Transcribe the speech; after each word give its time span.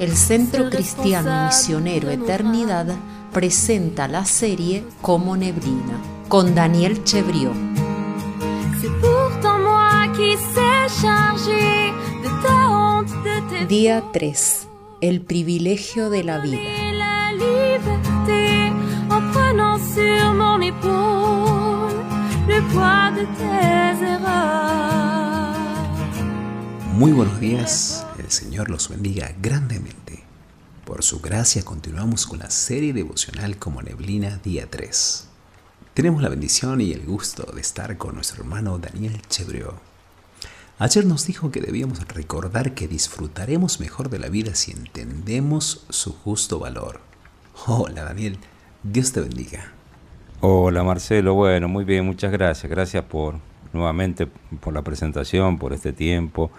El 0.00 0.16
Centro 0.16 0.68
Cristiano 0.70 1.46
Misionero 1.46 2.10
Eternidad 2.10 2.86
presenta 3.32 4.08
la 4.08 4.24
serie 4.24 4.84
Como 5.00 5.36
Neblina 5.36 6.00
con 6.28 6.54
Daniel 6.56 7.04
Chevriot. 7.04 7.54
Día 13.68 14.02
3. 14.12 14.68
El 15.00 15.20
privilegio 15.20 16.10
de 16.10 16.24
la 16.24 16.38
vida. 16.38 16.58
Muy 26.94 27.10
buenos 27.10 27.40
días, 27.40 28.06
el 28.20 28.30
Señor 28.30 28.70
los 28.70 28.88
bendiga 28.88 29.34
grandemente. 29.42 30.22
Por 30.84 31.02
su 31.02 31.18
gracia 31.18 31.64
continuamos 31.64 32.24
con 32.24 32.38
la 32.38 32.50
serie 32.50 32.92
devocional 32.92 33.56
como 33.56 33.82
neblina 33.82 34.38
día 34.44 34.70
3. 34.70 35.28
Tenemos 35.92 36.22
la 36.22 36.28
bendición 36.28 36.80
y 36.80 36.92
el 36.92 37.04
gusto 37.04 37.50
de 37.52 37.60
estar 37.60 37.96
con 37.98 38.14
nuestro 38.14 38.44
hermano 38.44 38.78
Daniel 38.78 39.20
Chevreau. 39.28 39.72
Ayer 40.78 41.04
nos 41.04 41.26
dijo 41.26 41.50
que 41.50 41.60
debíamos 41.60 42.06
recordar 42.06 42.74
que 42.74 42.86
disfrutaremos 42.86 43.80
mejor 43.80 44.08
de 44.08 44.20
la 44.20 44.28
vida 44.28 44.54
si 44.54 44.70
entendemos 44.70 45.86
su 45.90 46.12
justo 46.12 46.60
valor. 46.60 47.00
Hola 47.66 48.04
Daniel, 48.04 48.38
Dios 48.84 49.10
te 49.10 49.20
bendiga. 49.20 49.72
Hola 50.40 50.84
Marcelo, 50.84 51.34
bueno, 51.34 51.66
muy 51.66 51.84
bien, 51.84 52.06
muchas 52.06 52.30
gracias. 52.30 52.70
Gracias 52.70 53.02
por 53.02 53.40
nuevamente 53.74 54.26
por 54.60 54.72
la 54.72 54.82
presentación, 54.82 55.58
por 55.58 55.72
este 55.72 55.92
tiempo 55.92 56.50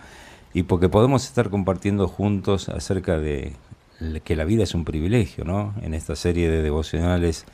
y 0.54 0.64
porque 0.64 0.90
podemos 0.90 1.26
estar 1.26 1.50
compartiendo 1.50 2.08
juntos 2.08 2.70
acerca 2.70 3.18
de 3.18 3.54
que 4.24 4.36
la 4.36 4.46
vida 4.46 4.64
es 4.64 4.76
un 4.76 4.86
privilegio, 4.86 5.46
¿no? 5.46 5.74
En 5.82 5.94
esta 5.94 6.16
serie 6.16 6.50
de 6.50 6.62
devocionales 6.62 7.46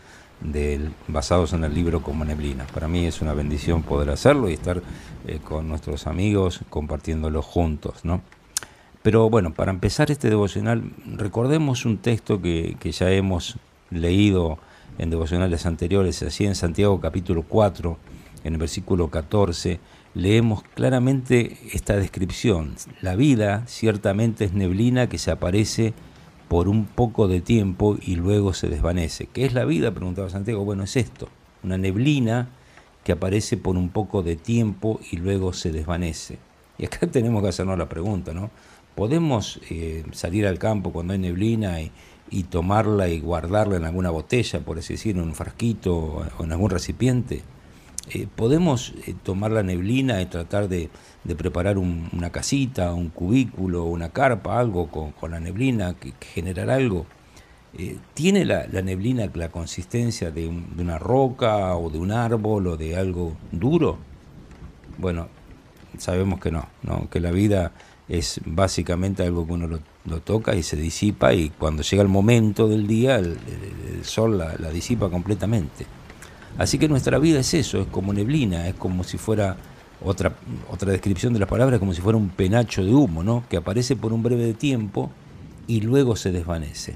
del, 0.42 0.92
basados 1.08 1.54
en 1.54 1.64
el 1.64 1.74
libro 1.74 2.02
Como 2.02 2.26
Neblina. 2.26 2.66
Para 2.74 2.88
mí 2.88 3.06
es 3.06 3.22
una 3.22 3.34
bendición 3.34 3.84
poder 3.84 4.10
hacerlo 4.10 4.50
y 4.50 4.54
estar 4.54 4.82
eh, 5.28 5.40
con 5.44 5.70
nuestros 5.70 6.08
amigos 6.08 6.62
compartiéndolo 6.70 7.42
juntos, 7.42 8.04
¿no? 8.04 8.22
Pero 9.04 9.30
bueno, 9.30 9.54
para 9.54 9.72
empezar 9.72 10.12
este 10.12 10.30
devocional, 10.30 10.84
recordemos 11.18 11.86
un 11.86 11.98
texto 11.98 12.42
que, 12.42 12.78
que 12.80 12.92
ya 12.92 13.10
hemos 13.12 13.58
leído 13.90 14.60
en 15.00 15.10
devocionales 15.10 15.66
anteriores, 15.66 16.22
así 16.22 16.46
en 16.46 16.54
Santiago 16.54 17.00
capítulo 17.00 17.44
4, 17.44 17.98
en 18.44 18.54
el 18.54 18.60
versículo 18.60 19.10
14, 19.10 19.80
leemos 20.14 20.64
claramente 20.64 21.58
esta 21.74 21.96
descripción. 21.96 22.76
La 23.02 23.16
vida 23.16 23.64
ciertamente 23.68 24.46
es 24.46 24.54
neblina 24.54 25.08
que 25.08 25.18
se 25.18 25.32
aparece 25.32 25.94
por 26.48 26.68
un 26.68 26.86
poco 26.86 27.28
de 27.28 27.42
tiempo 27.42 27.98
y 28.02 28.16
luego 28.16 28.54
se 28.54 28.68
desvanece. 28.68 29.28
¿Qué 29.28 29.46
es 29.46 29.54
la 29.54 29.66
vida? 29.66 29.92
Preguntaba 29.92 30.30
Santiago. 30.30 30.66
Bueno, 30.66 30.84
es 30.84 30.98
esto, 30.98 31.30
una 31.64 31.78
neblina 31.78 32.50
que 33.04 33.14
aparece 33.14 33.58
por 33.58 33.78
un 33.78 33.90
poco 33.90 34.22
de 34.22 34.36
tiempo 34.36 35.00
y 35.12 35.18
luego 35.18 35.54
se 35.54 35.72
desvanece. 35.72 36.40
Y 36.78 36.86
acá 36.86 37.08
tenemos 37.12 37.42
que 37.42 37.50
hacernos 37.50 37.78
la 37.78 37.88
pregunta, 37.90 38.34
¿no? 38.34 38.52
¿Podemos 38.96 39.62
eh, 39.70 40.04
salir 40.12 40.46
al 40.46 40.60
campo 40.60 40.92
cuando 40.92 41.14
hay 41.14 41.20
neblina 41.20 41.80
y, 41.80 41.92
y 42.32 42.44
tomarla 42.44 43.10
y 43.10 43.20
guardarla 43.20 43.76
en 43.76 43.84
alguna 43.84 44.10
botella, 44.10 44.62
por 44.62 44.80
así 44.80 44.94
decirlo, 44.94 45.22
en 45.22 45.30
un 45.30 45.36
frasquito 45.36 46.26
o 46.38 46.44
en 46.44 46.52
algún 46.52 46.70
recipiente. 46.70 47.44
Eh, 48.10 48.28
podemos 48.36 48.94
eh, 49.06 49.14
tomar 49.24 49.52
la 49.52 49.64
neblina 49.64 50.22
y 50.22 50.26
tratar 50.26 50.68
de, 50.68 50.90
preparar 51.38 51.78
una 51.78 52.32
casita, 52.32 52.94
un 52.94 53.10
cubículo, 53.10 53.86
una 53.86 54.10
carpa, 54.10 54.60
algo 54.60 54.88
con, 54.90 55.32
la 55.32 55.40
neblina, 55.40 55.94
que, 55.94 56.14
generar 56.34 56.70
algo. 56.70 57.06
Eh, 57.78 57.98
¿Tiene 58.14 58.44
la, 58.44 58.66
neblina 58.68 59.30
la 59.34 59.50
consistencia 59.50 60.32
de, 60.32 60.48
una 60.48 60.98
roca 60.98 61.76
o 61.76 61.90
de 61.90 62.00
un 62.00 62.12
árbol 62.12 62.68
o 62.68 62.78
de 62.78 62.98
algo 62.98 63.38
duro? 63.52 63.98
Bueno, 64.98 65.30
sabemos 65.98 66.40
que 66.40 66.52
no, 66.52 66.68
no 66.84 67.10
que 67.10 67.20
la 67.20 67.32
vida 67.32 67.72
es 68.12 68.42
básicamente 68.46 69.24
algo 69.24 69.46
que 69.46 69.54
uno 69.54 69.68
lo, 69.68 70.20
toca 70.20 70.54
y 70.56 70.64
se 70.64 70.76
disipa 70.76 71.34
y 71.34 71.50
cuando 71.50 71.82
llega 71.82 72.02
el 72.04 72.10
momento 72.10 72.68
del 72.68 72.86
día 72.86 73.18
el, 73.18 73.38
sol 74.04 74.38
la, 74.38 74.70
disipa 74.72 75.10
completamente. 75.10 75.86
Así 76.58 76.78
que 76.78 76.88
nuestra 76.88 77.18
vida 77.20 77.40
es 77.40 77.54
eso, 77.54 77.82
es 77.82 77.88
como 77.88 78.14
neblina, 78.14 78.68
es 78.68 78.76
como 78.76 79.04
si 79.04 79.18
fuera 79.18 79.58
otra, 80.04 80.34
otra 80.70 80.92
descripción 80.92 81.34
de 81.34 81.40
las 81.40 81.50
palabras, 81.50 81.80
como 81.80 81.94
si 81.94 82.02
fuera 82.02 82.18
un 82.18 82.30
penacho 82.30 82.84
de 82.84 82.94
humo, 82.94 83.24
¿no? 83.24 83.44
que 83.50 83.58
aparece 83.58 83.96
por 83.96 84.14
un 84.14 84.22
breve 84.22 84.54
tiempo 84.54 85.12
y 85.68 85.82
luego 85.82 86.16
se 86.16 86.32
desvanece. 86.32 86.96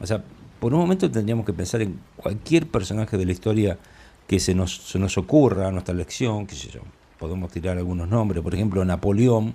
O 0.00 0.06
sea, 0.06 0.22
por 0.58 0.74
un 0.74 0.80
momento 0.80 1.10
tendríamos 1.10 1.46
que 1.46 1.52
pensar 1.52 1.82
en 1.82 1.98
cualquier 2.16 2.66
personaje 2.66 3.16
de 3.16 3.24
la 3.26 3.32
historia 3.32 3.78
que 4.26 4.40
se 4.40 4.54
nos, 4.54 4.76
se 4.76 4.98
nos 4.98 5.16
ocurra 5.16 5.70
nuestra 5.70 5.94
lección, 5.94 6.46
qué 6.46 6.54
sé 6.54 6.68
yo, 6.70 6.80
podemos 7.18 7.50
tirar 7.52 7.78
algunos 7.78 8.08
nombres, 8.08 8.42
por 8.42 8.54
ejemplo 8.54 8.84
Napoleón, 8.84 9.54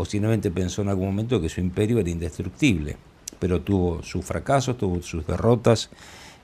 Posiblemente 0.00 0.50
pensó 0.50 0.80
en 0.80 0.88
algún 0.88 1.08
momento 1.08 1.42
que 1.42 1.48
su 1.48 1.60
imperio 1.60 1.98
era 1.98 2.08
indestructible, 2.08 2.96
pero 3.38 3.60
tuvo 3.60 4.02
sus 4.02 4.24
fracasos, 4.24 4.78
tuvo 4.78 5.02
sus 5.02 5.26
derrotas 5.26 5.90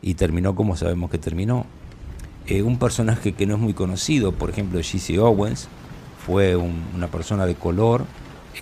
y 0.02 0.12
terminó 0.12 0.54
como 0.54 0.76
sabemos 0.76 1.10
que 1.10 1.16
terminó. 1.16 1.64
Eh, 2.48 2.62
un 2.62 2.78
personaje 2.78 3.32
que 3.32 3.44
no 3.46 3.54
es 3.54 3.60
muy 3.60 3.74
conocido, 3.74 4.32
por 4.32 4.50
ejemplo, 4.50 4.80
Jesse 4.80 5.18
Owens, 5.18 5.68
fue 6.24 6.54
una 6.54 7.08
persona 7.08 7.44
de 7.44 7.56
color 7.56 8.04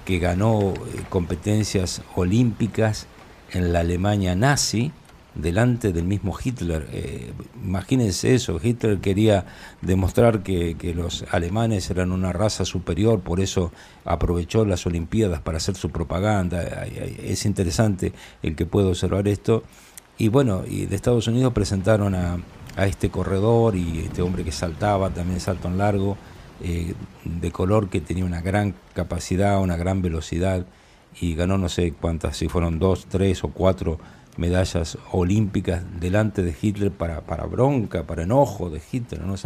que 0.07 0.19
ganó 0.19 0.73
eh, 0.73 1.03
competencias 1.11 2.03
olímpicas 2.15 3.07
en 3.53 3.73
la 3.73 3.81
Alemania 3.81 4.35
nazi, 4.35 4.91
delante 5.35 5.93
del 5.93 6.05
mismo 6.05 6.35
Hitler. 6.43 6.89
Eh, 6.93 7.33
imagínense 7.63 8.35
eso, 8.35 8.59
Hitler 8.63 9.01
quería 9.01 9.45
demostrar 9.83 10.43
que, 10.43 10.77
los 10.97 11.25
alemanes 11.31 11.91
eran 11.91 12.11
una 12.11 12.33
raza 12.33 12.65
superior, 12.65 13.21
por 13.21 13.41
eso 13.41 13.71
aprovechó 14.07 14.65
las 14.65 14.87
Olimpiadas 14.87 15.43
para 15.43 15.59
hacer 15.59 15.75
su 15.75 15.91
propaganda. 15.91 16.63
Es 16.63 17.45
interesante 17.45 18.13
el 18.43 18.57
que 18.57 18.65
pueda 18.65 18.89
observar 18.89 19.29
esto. 19.29 19.63
Y 20.17 20.29
bueno, 20.29 20.63
de 20.63 20.95
Estados 20.95 21.27
Unidos 21.27 21.53
presentaron 21.53 22.15
a, 22.15 22.39
este 22.77 23.11
corredor 23.11 23.77
y 23.77 24.01
este 24.01 24.23
hombre 24.23 24.45
que 24.45 24.53
saltaba, 24.53 25.11
también 25.11 25.41
salto 25.41 25.69
en 25.69 25.79
largo, 25.79 26.17
eh, 26.63 26.95
de 27.25 27.51
color 27.51 27.89
que 27.89 28.01
tenía 28.01 28.25
una 28.25 28.41
gran 28.41 28.75
capacidad, 28.95 29.61
una 29.61 29.77
gran 29.77 30.03
velocidad 30.03 30.67
y 31.21 31.35
ganó 31.35 31.59
no 31.59 31.69
sé 31.69 31.93
cuántas, 31.93 32.37
si 32.37 32.49
fueron 32.49 32.79
dos, 32.79 33.07
tres 33.07 33.45
o 33.45 33.49
cuatro 33.49 33.99
medallas 34.37 34.99
olímpicas 35.13 35.83
delante 36.01 36.43
de 36.43 36.55
Hitler 36.61 36.91
para, 36.91 37.21
para 37.21 37.45
bronca, 37.47 38.03
para 38.05 38.25
enojo 38.25 38.69
de 38.71 38.81
Hitler, 38.91 39.23
¿no? 39.23 39.37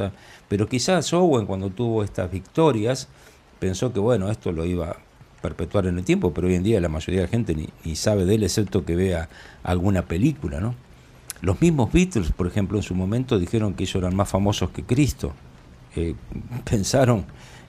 pero 0.49 0.67
quizás 0.67 1.12
Owen 1.12 1.44
cuando 1.44 1.69
tuvo 1.69 2.03
estas 2.03 2.31
victorias 2.31 3.09
pensó 3.59 3.93
que 3.93 4.00
bueno, 4.00 4.31
esto 4.31 4.50
lo 4.53 4.65
iba 4.65 4.91
a 4.91 4.97
perpetuar 5.43 5.87
en 5.87 5.99
el 5.99 6.05
tiempo, 6.05 6.33
pero 6.33 6.49
hoy 6.49 6.55
en 6.55 6.62
día 6.62 6.81
la 6.81 6.88
mayoría 6.88 7.21
de 7.21 7.27
la 7.27 7.31
gente 7.31 7.55
ni 7.84 7.97
sabe 7.97 8.25
de 8.25 8.37
él 8.37 8.44
excepto 8.44 8.87
que 8.87 8.97
vea 8.97 9.28
alguna 9.62 10.03
película, 10.03 10.61
¿no? 10.61 10.75
Los 11.41 11.60
mismos 11.60 11.93
Beatles, 11.93 12.32
por 12.32 12.47
ejemplo, 12.47 12.78
en 12.78 12.82
su 12.82 12.94
momento 12.94 13.38
dijeron 13.38 13.75
que 13.75 13.84
ellos 13.84 13.97
eran 13.97 14.16
más 14.16 14.28
famosos 14.28 14.71
que 14.71 14.82
Cristo. 14.82 15.32
Eh, 15.97 16.15
pensaron 16.65 17.25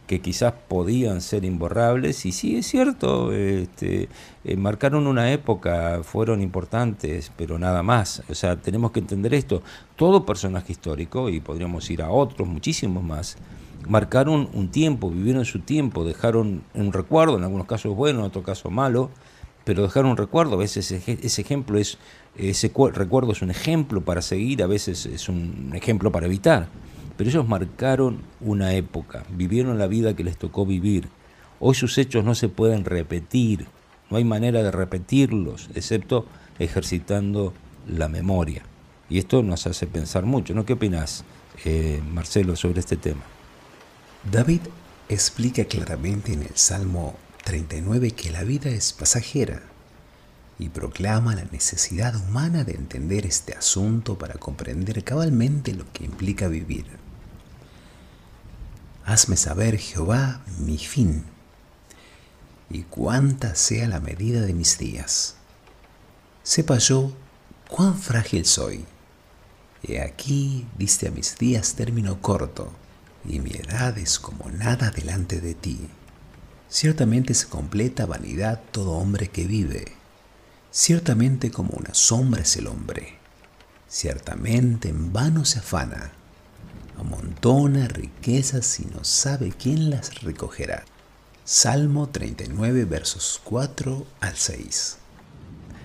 que 0.09 0.21
quizás 0.21 0.53
podían 0.67 1.21
ser 1.21 1.45
imborrables 1.45 2.25
y 2.25 2.31
sí 2.31 2.55
es 2.55 2.65
cierto, 2.65 3.31
este, 3.31 4.09
eh, 4.43 4.57
marcaron 4.57 5.05
una 5.05 5.31
época, 5.31 6.01
fueron 6.01 6.41
importantes, 6.41 7.31
pero 7.37 7.59
nada 7.59 7.83
más. 7.83 8.23
O 8.27 8.33
sea, 8.33 8.55
tenemos 8.55 8.89
que 8.89 9.01
entender 9.01 9.35
esto. 9.35 9.61
Todo 9.95 10.25
personaje 10.25 10.71
histórico, 10.71 11.29
y 11.29 11.41
podríamos 11.41 11.87
ir 11.91 12.01
a 12.01 12.09
otros, 12.09 12.47
muchísimos 12.47 13.03
más, 13.03 13.37
marcaron 13.87 14.49
un 14.53 14.69
tiempo, 14.69 15.11
vivieron 15.11 15.45
su 15.45 15.59
tiempo, 15.59 16.03
dejaron 16.03 16.63
un 16.73 16.91
recuerdo, 16.91 17.37
en 17.37 17.43
algunos 17.43 17.67
casos 17.67 17.95
bueno, 17.95 18.21
en 18.21 18.25
otros 18.25 18.43
casos 18.43 18.71
malo, 18.71 19.11
pero 19.69 19.83
dejaron 19.83 20.09
un 20.09 20.17
recuerdo. 20.17 20.55
A 20.55 20.57
veces 20.57 20.89
ese 20.91 21.41
ejemplo 21.41 21.77
es, 21.77 21.99
ese 22.35 22.71
recuerdo 22.93 23.33
es 23.33 23.43
un 23.43 23.51
ejemplo 23.51 24.01
para 24.01 24.23
seguir, 24.23 24.63
a 24.63 24.67
veces 24.67 25.05
es 25.05 25.29
un 25.29 25.73
ejemplo 25.75 26.11
para 26.11 26.25
evitar 26.25 26.69
pero 27.19 27.31
ellos 27.31 27.49
marcaron 27.49 28.21
una 28.39 28.75
época, 28.75 29.25
vivieron 29.31 29.77
la 29.77 29.87
vida 29.87 30.15
que 30.15 30.23
les 30.23 30.37
tocó 30.37 30.65
vivir. 30.65 31.09
Hoy 31.59 31.75
sus 31.75 31.97
hechos 31.97 32.23
no 32.23 32.33
se 32.33 32.47
pueden 32.47 32.85
repetir, 32.85 33.67
no 34.09 34.15
hay 34.15 34.23
manera 34.23 34.63
de 34.63 34.71
repetirlos, 34.71 35.69
excepto 35.75 36.25
ejercitando 36.59 37.53
la 37.89 38.07
memoria. 38.07 38.63
Y 39.09 39.17
esto 39.17 39.43
nos 39.43 39.67
hace 39.67 39.85
pensar 39.85 40.23
mucho, 40.23 40.53
¿no? 40.53 40.65
¿Qué 40.65 40.71
opinas, 40.71 41.25
eh, 41.65 42.01
Marcelo, 42.09 42.55
sobre 42.55 42.79
este 42.79 42.95
tema? 42.95 43.23
David 44.31 44.61
explica 45.09 45.65
claramente 45.65 46.31
en 46.31 46.43
el 46.43 46.55
Salmo 46.55 47.15
39 47.43 48.11
que 48.11 48.31
la 48.31 48.43
vida 48.43 48.69
es 48.69 48.93
pasajera 48.93 49.61
y 50.59 50.69
proclama 50.69 51.35
la 51.35 51.45
necesidad 51.45 52.15
humana 52.15 52.63
de 52.63 52.73
entender 52.73 53.25
este 53.25 53.55
asunto 53.55 54.17
para 54.17 54.35
comprender 54.35 55.03
cabalmente 55.03 55.73
lo 55.73 55.91
que 55.93 56.03
implica 56.03 56.47
vivir. 56.49 56.85
Hazme 59.05 59.37
saber, 59.37 59.77
Jehová, 59.77 60.41
mi 60.59 60.77
fin, 60.77 61.23
y 62.69 62.83
cuánta 62.83 63.55
sea 63.55 63.87
la 63.87 63.99
medida 63.99 64.41
de 64.41 64.53
mis 64.53 64.77
días. 64.77 65.35
Sepa 66.43 66.77
yo 66.77 67.13
cuán 67.67 67.97
frágil 67.97 68.45
soy. 68.45 68.85
He 69.81 70.01
aquí 70.01 70.67
diste 70.77 71.07
a 71.07 71.11
mis 71.11 71.37
días 71.37 71.73
término 71.75 72.21
corto, 72.21 72.71
y 73.25 73.39
mi 73.39 73.51
edad 73.51 73.97
es 73.97 74.19
como 74.19 74.49
nada 74.49 74.91
delante 74.91 75.39
de 75.41 75.55
ti. 75.55 75.89
Ciertamente 76.69 77.33
se 77.33 77.47
completa 77.47 78.05
vanidad 78.05 78.61
todo 78.71 78.91
hombre 78.91 79.27
que 79.27 79.45
vive. 79.45 79.85
Ciertamente 80.69 81.49
como 81.49 81.71
una 81.71 81.95
sombra 81.95 82.43
es 82.43 82.57
el 82.57 82.67
hombre. 82.67 83.17
Ciertamente 83.87 84.89
en 84.89 85.11
vano 85.11 85.45
se 85.45 85.59
afana. 85.59 86.11
Amontona 86.99 87.87
riquezas 87.87 88.79
y 88.79 88.85
no 88.85 89.03
sabe 89.03 89.51
quién 89.51 89.89
las 89.89 90.21
recogerá. 90.21 90.85
Salmo 91.43 92.09
39 92.09 92.85
versos 92.85 93.41
4 93.43 94.05
al 94.19 94.35
6. 94.35 94.97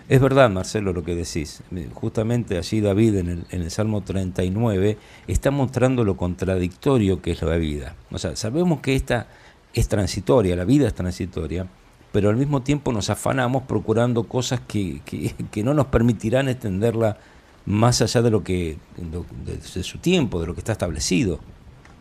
Es 0.06 0.20
verdad, 0.20 0.50
Marcelo, 0.50 0.92
lo 0.92 1.02
que 1.02 1.14
decís. 1.14 1.62
Justamente 1.94 2.58
allí 2.58 2.82
David 2.82 3.16
en 3.16 3.28
el, 3.30 3.46
en 3.48 3.62
el, 3.62 3.70
Salmo 3.70 4.02
39 4.02 4.98
está 5.28 5.50
mostrando 5.50 6.04
lo 6.04 6.18
contradictorio 6.18 7.22
que 7.22 7.30
es 7.30 7.40
la 7.40 7.56
vida. 7.56 7.96
O 8.10 8.18
sea, 8.18 8.36
sabemos 8.36 8.80
que 8.80 8.94
esta 8.94 9.28
es 9.74 9.88
transitoria, 9.88 10.56
la 10.56 10.64
vida 10.64 10.86
es 10.86 10.94
transitoria, 10.94 11.66
pero 12.12 12.30
al 12.30 12.36
mismo 12.36 12.62
tiempo 12.62 12.92
nos 12.92 13.10
afanamos 13.10 13.64
procurando 13.64 14.24
cosas 14.24 14.60
que, 14.60 15.00
que, 15.04 15.64
no 15.64 15.74
nos 15.74 15.86
permitirán 15.86 16.48
extenderla 16.48 17.18
más 17.66 18.00
allá 18.00 18.22
de 18.22 18.30
lo 18.30 18.44
que 18.44 18.78
de, 18.96 19.82
su 19.82 19.98
tiempo, 19.98 20.40
de 20.40 20.46
lo 20.46 20.54
que 20.54 20.60
está 20.60 20.72
establecido. 20.72 21.40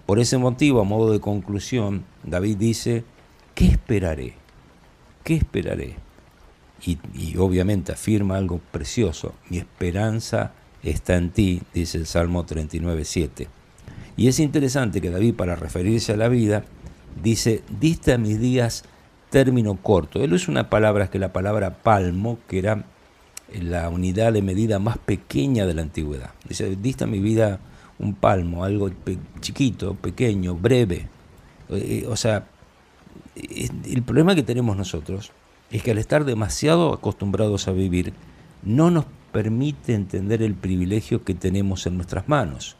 Por 0.05 0.19
ese 0.19 0.37
motivo, 0.37 0.81
a 0.81 0.83
modo 0.83 1.11
de 1.11 1.19
conclusión, 1.19 2.03
David 2.23 2.57
dice, 2.57 3.03
¿qué 3.55 3.65
esperaré? 3.65 4.35
¿Qué 5.23 5.35
esperaré? 5.35 5.95
y, 6.85 7.37
obviamente 7.37 7.93
afirma 7.93 8.37
algo 8.37 8.59
precioso, 8.71 9.33
mi 9.49 9.57
esperanza 9.57 10.51
está 10.83 11.15
en 11.15 11.29
ti, 11.29 11.61
dice 11.73 11.97
el 11.97 12.05
Salmo 12.05 12.45
39.7. 12.45 13.47
Y 14.17 14.27
es 14.27 14.39
interesante 14.39 15.01
que 15.01 15.09
David, 15.09 15.35
para 15.35 15.55
referirse 15.55 16.13
a 16.13 16.17
la 16.17 16.27
vida, 16.27 16.65
dice, 17.21 17.63
diste 17.79 18.13
a 18.13 18.17
mis 18.17 18.39
días 18.39 18.83
término 19.29 19.75
corto. 19.75 20.21
Él 20.21 20.33
usa 20.33 20.51
una 20.51 20.69
palabra 20.69 21.09
que 21.09 21.19
la 21.19 21.33
palabra 21.33 21.81
palmo, 21.81 22.37
que 22.47 22.59
era 22.59 22.85
la 23.61 23.89
unidad 23.89 24.33
de 24.33 24.41
medida 24.41 24.79
más 24.79 24.97
pequeña 24.97 25.65
de 25.65 25.73
la 25.73 25.81
antigüedad. 25.81 26.31
Dice, 26.47 26.75
diste 26.75 27.03
a 27.03 27.07
mi 27.07 27.19
vida 27.19 27.59
un 27.99 28.13
palmo, 28.13 28.63
algo 28.63 28.91
chiquito, 29.39 29.95
pequeño, 29.95 30.55
breve. 30.55 31.07
Eh, 31.69 32.05
o 32.07 32.15
sea, 32.15 32.47
el 33.35 34.03
problema 34.03 34.35
que 34.35 34.43
tenemos 34.43 34.77
nosotros 34.77 35.31
es 35.71 35.81
que 35.81 35.91
al 35.91 35.97
estar 35.97 36.25
demasiado 36.25 36.93
acostumbrados 36.93 37.67
a 37.67 37.71
vivir, 37.71 38.13
no 38.61 38.91
nos 38.91 39.05
permite 39.31 39.95
entender 39.95 40.41
el 40.43 40.53
privilegio 40.53 41.23
que 41.23 41.33
tenemos 41.33 41.87
en 41.87 41.95
nuestras 41.95 42.29
manos. 42.29 42.77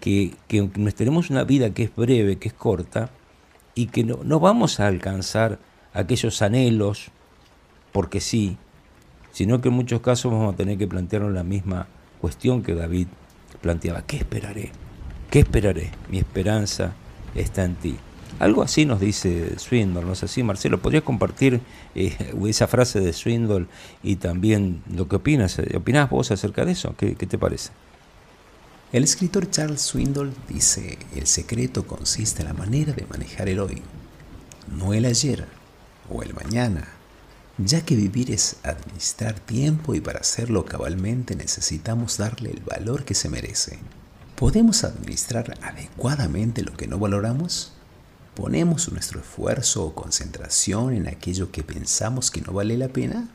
Que, 0.00 0.34
que 0.48 0.62
tenemos 0.96 1.30
una 1.30 1.44
vida 1.44 1.70
que 1.70 1.84
es 1.84 1.94
breve, 1.94 2.36
que 2.36 2.48
es 2.48 2.54
corta, 2.54 3.10
y 3.74 3.86
que 3.86 4.04
no, 4.04 4.20
no 4.24 4.40
vamos 4.40 4.80
a 4.80 4.86
alcanzar 4.86 5.58
aquellos 5.92 6.42
anhelos 6.42 7.10
porque 7.92 8.20
sí, 8.20 8.56
sino 9.32 9.60
que 9.60 9.68
en 9.68 9.74
muchos 9.74 10.00
casos 10.00 10.32
vamos 10.32 10.54
a 10.54 10.56
tener 10.56 10.78
que 10.78 10.86
plantearnos 10.86 11.32
la 11.32 11.44
misma 11.44 11.86
cuestión 12.20 12.62
que 12.62 12.74
David 12.74 13.08
planteaba. 13.60 14.02
¿Qué 14.02 14.16
esperaré? 14.16 14.72
¿Qué 15.30 15.40
esperaré? 15.40 15.90
Mi 16.10 16.18
esperanza 16.18 16.92
está 17.34 17.64
en 17.64 17.74
ti. 17.76 17.96
Algo 18.40 18.62
así 18.62 18.84
nos 18.84 19.00
dice 19.00 19.58
Swindle, 19.58 20.04
¿no 20.04 20.12
es 20.12 20.24
así, 20.24 20.42
Marcelo? 20.42 20.80
¿Podrías 20.80 21.04
compartir 21.04 21.60
eh, 21.94 22.16
esa 22.46 22.66
frase 22.66 23.00
de 23.00 23.12
Swindle 23.12 23.66
y 24.02 24.16
también 24.16 24.82
lo 24.92 25.06
que 25.06 25.16
opinas? 25.16 25.60
¿Opinás 25.76 26.10
vos 26.10 26.32
acerca 26.32 26.64
de 26.64 26.72
eso? 26.72 26.94
¿Qué, 26.96 27.14
¿Qué 27.14 27.26
te 27.26 27.38
parece? 27.38 27.70
El 28.94 29.02
escritor 29.02 29.50
Charles 29.50 29.80
Swindle 29.80 30.30
dice, 30.48 31.00
el 31.16 31.26
secreto 31.26 31.84
consiste 31.84 32.42
en 32.42 32.46
la 32.46 32.54
manera 32.54 32.92
de 32.92 33.04
manejar 33.06 33.48
el 33.48 33.58
hoy, 33.58 33.82
no 34.68 34.94
el 34.94 35.04
ayer 35.04 35.48
o 36.08 36.22
el 36.22 36.32
mañana, 36.32 36.86
ya 37.58 37.84
que 37.84 37.96
vivir 37.96 38.30
es 38.30 38.54
administrar 38.62 39.40
tiempo 39.40 39.96
y 39.96 40.00
para 40.00 40.20
hacerlo 40.20 40.64
cabalmente 40.64 41.34
necesitamos 41.34 42.18
darle 42.18 42.52
el 42.52 42.60
valor 42.60 43.04
que 43.04 43.16
se 43.16 43.28
merece. 43.28 43.80
¿Podemos 44.36 44.84
administrar 44.84 45.58
adecuadamente 45.60 46.62
lo 46.62 46.76
que 46.76 46.86
no 46.86 47.00
valoramos? 47.00 47.72
¿Ponemos 48.36 48.92
nuestro 48.92 49.18
esfuerzo 49.18 49.86
o 49.86 49.94
concentración 49.96 50.94
en 50.94 51.08
aquello 51.08 51.50
que 51.50 51.64
pensamos 51.64 52.30
que 52.30 52.42
no 52.42 52.52
vale 52.52 52.78
la 52.78 52.86
pena? 52.86 53.28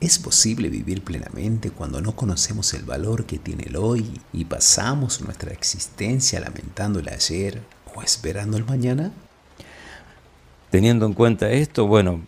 ¿Es 0.00 0.18
posible 0.18 0.70
vivir 0.70 1.04
plenamente 1.04 1.70
cuando 1.70 2.00
no 2.00 2.16
conocemos 2.16 2.72
el 2.72 2.84
valor 2.84 3.26
que 3.26 3.38
tiene 3.38 3.64
el 3.64 3.76
hoy 3.76 4.18
y 4.32 4.46
pasamos 4.46 5.20
nuestra 5.20 5.52
existencia 5.52 6.40
lamentando 6.40 7.00
el 7.00 7.08
ayer 7.10 7.60
o 7.94 8.00
esperando 8.00 8.56
el 8.56 8.64
mañana? 8.64 9.12
Teniendo 10.70 11.04
en 11.04 11.12
cuenta 11.12 11.50
esto, 11.50 11.86
bueno, 11.86 12.22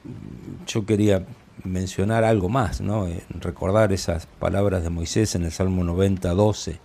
yo 0.66 0.84
quería 0.84 1.24
mencionar 1.64 2.24
algo 2.24 2.50
más, 2.50 2.82
¿no? 2.82 3.06
Eh, 3.06 3.24
recordar 3.40 3.90
esas 3.94 4.26
palabras 4.26 4.82
de 4.82 4.90
Moisés 4.90 5.34
en 5.34 5.44
el 5.44 5.52
Salmo 5.52 5.82
90, 5.82 6.28
12, 6.28 6.78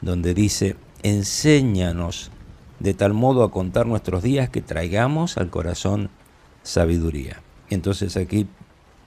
donde 0.00 0.34
dice, 0.34 0.74
enséñanos 1.04 2.32
de 2.80 2.92
tal 2.92 3.14
modo 3.14 3.44
a 3.44 3.52
contar 3.52 3.86
nuestros 3.86 4.24
días 4.24 4.48
que 4.48 4.62
traigamos 4.62 5.38
al 5.38 5.50
corazón 5.50 6.10
sabiduría. 6.64 7.40
Entonces 7.70 8.16
aquí 8.16 8.48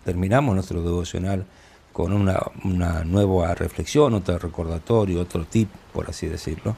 terminamos 0.07 0.56
nuestro 0.56 0.81
devocional 0.81 1.45
con 1.92 2.13
una, 2.13 3.04
nueva 3.04 3.54
reflexión, 3.56 4.13
otro 4.13 4.39
recordatorio, 4.39 5.19
otro 5.19 5.44
tip, 5.44 5.68
por 5.92 6.09
así 6.09 6.27
decirlo, 6.27 6.77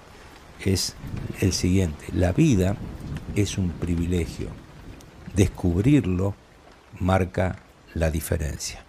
es 0.65 0.95
el 1.39 1.53
siguiente. 1.53 2.05
La 2.11 2.31
vida 2.31 2.75
es 3.35 3.59
un 3.59 3.69
privilegio. 3.69 4.47
Descubrirlo 5.35 6.33
marca 6.99 7.59
la 7.93 8.09
diferencia. 8.09 8.83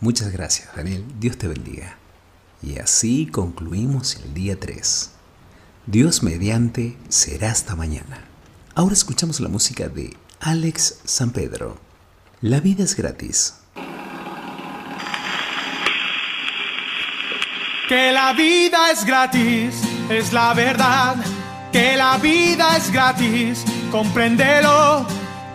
Muchas 0.00 0.32
gracias, 0.32 0.74
Daniel. 0.74 1.04
Dios 1.20 1.36
te 1.36 1.46
bendiga. 1.46 1.98
Y 2.62 2.78
así 2.78 3.26
concluimos 3.26 4.16
el 4.24 4.32
día 4.32 4.58
3. 4.58 5.10
Dios 5.84 6.22
mediante 6.22 6.96
será 7.10 7.50
hasta 7.50 7.76
mañana. 7.76 8.24
Ahora 8.74 8.94
escuchamos 8.94 9.40
la 9.40 9.50
música 9.50 9.90
de 9.90 10.16
Alex 10.40 11.00
San 11.04 11.32
Pedro. 11.32 11.85
La 12.42 12.60
vida 12.60 12.84
es 12.84 12.94
gratis. 12.94 13.54
Que 17.88 18.12
la 18.12 18.34
vida 18.34 18.90
es 18.92 19.06
gratis, 19.06 19.74
es 20.10 20.34
la 20.34 20.52
verdad. 20.52 21.16
Que 21.72 21.96
la 21.96 22.18
vida 22.18 22.76
es 22.76 22.92
gratis, 22.92 23.64
compréndelo. 23.90 25.06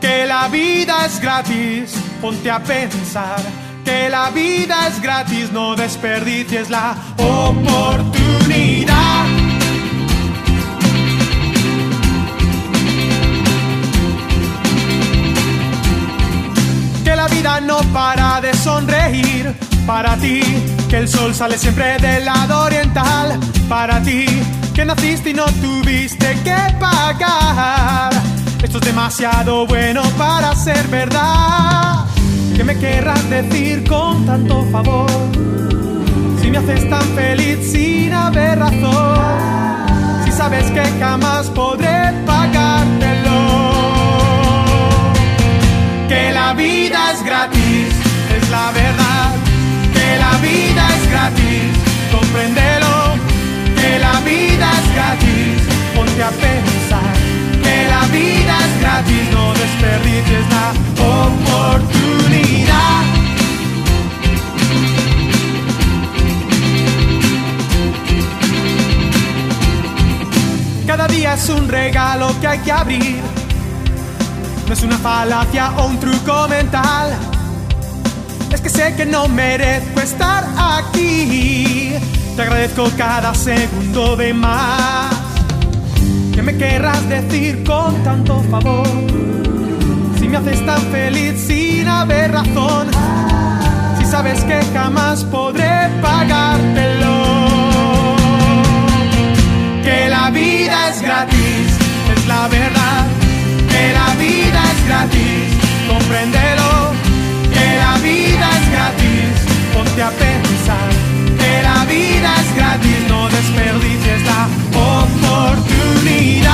Que 0.01 0.25
la 0.25 0.47
vida 0.47 1.05
es 1.05 1.19
gratis, 1.19 1.93
ponte 2.19 2.49
a 2.49 2.59
pensar. 2.63 3.39
Que 3.85 4.09
la 4.09 4.31
vida 4.31 4.87
es 4.87 4.99
gratis, 4.99 5.51
no 5.51 5.75
desperdicies 5.75 6.71
la 6.71 6.95
oportunidad. 7.19 9.00
No 17.61 17.77
para 17.93 18.41
de 18.41 18.53
sonreír. 18.53 19.53
Para 19.85 20.15
ti, 20.15 20.41
que 20.89 20.97
el 20.97 21.07
sol 21.07 21.33
sale 21.33 21.57
siempre 21.57 21.97
del 21.99 22.25
lado 22.25 22.63
oriental. 22.63 23.39
Para 23.69 24.01
ti, 24.01 24.25
que 24.73 24.85
naciste 24.85 25.31
y 25.31 25.33
no 25.33 25.45
tuviste 25.45 26.37
que 26.43 26.55
pagar. 26.79 28.11
Esto 28.63 28.77
es 28.79 28.85
demasiado 28.85 29.67
bueno 29.67 30.01
para 30.17 30.55
ser 30.55 30.87
verdad. 30.87 32.05
¿Qué 32.55 32.63
me 32.63 32.77
querrás 32.77 33.29
decir 33.29 33.87
con 33.87 34.25
tanto 34.25 34.65
favor? 34.71 35.09
Si 36.41 36.49
me 36.49 36.57
haces 36.57 36.89
tan 36.89 37.03
feliz 37.15 37.71
sin 37.71 38.13
haber 38.13 38.59
razón. 38.59 39.19
Si 40.25 40.31
sabes 40.31 40.69
que 40.71 40.83
jamás 40.99 41.49
podré 41.49 42.13
pagártelo 42.25 43.70
a 56.23 56.29
pensar, 56.29 57.13
que 57.63 57.87
la 57.87 58.05
vida 58.07 58.57
es 58.59 58.81
gratis, 58.81 59.31
no 59.31 59.53
desperdicies 59.53 60.45
la 60.49 60.73
oportunidad. 61.03 63.01
Cada 70.85 71.07
día 71.07 71.33
es 71.33 71.49
un 71.49 71.67
regalo 71.67 72.39
que 72.39 72.47
hay 72.47 72.59
que 72.59 72.71
abrir. 72.71 73.21
No 74.67 74.73
es 74.73 74.83
una 74.83 74.97
falacia 74.97 75.71
o 75.77 75.87
un 75.87 75.99
truco 75.99 76.47
mental. 76.47 77.17
Es 78.51 78.61
que 78.61 78.69
sé 78.69 78.95
que 78.95 79.05
no 79.07 79.27
merezco 79.27 80.01
estar 80.01 80.45
aquí. 80.57 81.93
Te 82.35 82.41
agradezco 82.43 82.91
cada 82.95 83.33
segundo 83.33 84.15
de 84.15 84.33
más. 84.33 85.20
¿Qué 86.33 86.41
me 86.41 86.55
querrás 86.55 87.07
decir 87.09 87.63
con 87.63 87.93
tanto 88.03 88.41
favor? 88.49 88.87
Si 90.17 90.27
me 90.29 90.37
haces 90.37 90.65
tan 90.65 90.81
feliz 90.91 91.39
sin 91.39 91.87
haber 91.87 92.31
razón. 92.31 92.87
Si 93.97 94.05
sabes 94.05 94.43
que 94.45 94.59
jamás 94.73 95.25
podré 95.25 95.89
pagártelo. 96.01 97.15
Que 99.83 100.07
la 100.09 100.29
vida 100.29 100.89
es 100.89 101.01
gratis, 101.01 101.67
es 102.15 102.27
la 102.27 102.47
verdad. 102.47 103.05
Que 103.69 103.93
la 103.93 104.15
vida 104.15 104.61
es 104.73 104.87
gratis, 104.87 105.47
compréndelo. 105.89 106.91
Que 107.53 107.77
la 107.77 107.97
vida 107.97 108.49
es 108.59 108.71
gratis, 108.71 109.33
ponte 109.73 110.01
a 110.01 110.09
pensar. 110.11 111.10
La 111.63 111.85
vida 111.85 112.35
es 112.41 112.55
gratis, 112.55 112.99
no 113.09 113.29
desperdicies 113.29 114.21
la 114.23 114.47
oportunidad. 114.73 116.51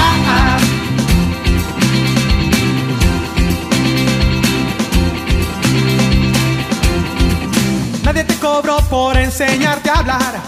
Nadie 8.04 8.24
te 8.24 8.36
cobró 8.36 8.77
por 8.89 9.18
enseñarte 9.18 9.89
a 9.89 10.00
hablar. 10.00 10.42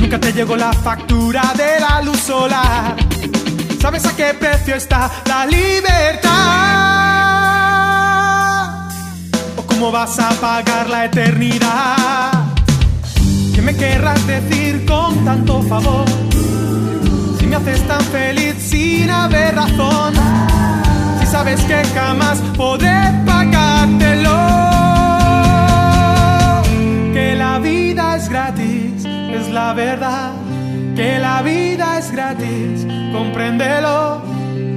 Nunca 0.00 0.18
te 0.18 0.32
llegó 0.32 0.56
la 0.56 0.72
factura 0.72 1.52
de 1.56 1.80
la 1.80 2.00
luz 2.02 2.20
solar. 2.20 2.96
¿Sabes 3.80 4.06
a 4.06 4.16
qué 4.16 4.34
precio 4.34 4.74
está 4.74 5.10
la 5.26 5.46
libertad? 5.46 6.32
¿O 9.56 9.62
cómo 9.66 9.92
vas 9.92 10.18
a 10.18 10.30
pagar 10.40 10.88
la 10.88 11.04
eternidad? 11.04 12.35
Tanto 15.26 15.60
favor? 15.62 16.06
Si 17.36 17.46
me 17.46 17.56
haces 17.56 17.82
tan 17.88 18.00
feliz 18.00 18.54
sin 18.60 19.10
haber 19.10 19.56
razón. 19.56 20.14
Si 21.18 21.26
sabes 21.26 21.60
que 21.62 21.82
jamás 21.96 22.38
podré 22.56 22.96
pagártelo. 23.26 24.38
Que 27.12 27.34
la 27.36 27.58
vida 27.58 28.16
es 28.16 28.28
gratis, 28.28 29.04
es 29.04 29.48
la 29.50 29.72
verdad. 29.74 30.30
Que 30.94 31.18
la 31.18 31.42
vida 31.42 31.98
es 31.98 32.12
gratis, 32.12 32.86
compréndelo. 33.12 34.22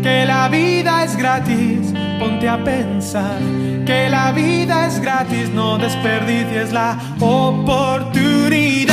Que 0.02 0.26
la 0.26 0.50
vida 0.50 1.04
es 1.04 1.16
gratis, 1.16 1.94
ponte 2.20 2.50
a 2.50 2.58
pensar. 2.64 3.40
Que 3.86 4.10
la 4.10 4.32
vida 4.32 4.88
es 4.88 5.00
gratis, 5.00 5.50
no 5.54 5.78
desperdicies 5.78 6.74
la 6.74 6.98
oportunidad. 7.20 8.89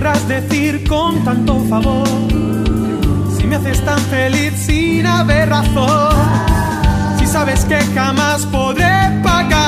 Querrás 0.00 0.26
decir 0.28 0.82
con 0.88 1.22
tanto 1.24 1.60
favor? 1.68 2.08
Si 3.36 3.46
me 3.46 3.56
haces 3.56 3.84
tan 3.84 3.98
feliz 3.98 4.54
sin 4.56 5.06
haber 5.06 5.50
razón. 5.50 6.16
Si 7.18 7.26
sabes 7.26 7.66
que 7.66 7.76
jamás 7.94 8.46
podré 8.46 9.20
pagártelo. 9.22 9.59